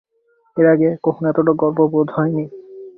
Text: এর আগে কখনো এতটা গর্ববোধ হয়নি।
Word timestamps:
এর 0.57 0.65
আগে 0.73 0.89
কখনো 1.03 1.25
এতটা 1.31 1.53
গর্ববোধ 1.61 2.07
হয়নি। 2.13 2.45